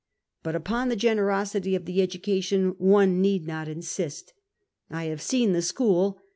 But 0.41 0.55
upon 0.55 0.89
the 0.89 0.95
generosity 0.95 1.75
of 1.75 1.85
the 1.85 2.01
education 2.01 2.69
one 2.79 3.21
need 3.21 3.45
not 3.45 3.67
insist. 3.67 4.33
I 4.89 5.03
have 5.03 5.21
seen 5.21 5.51
the 5.53 5.61
school. 5.61 6.17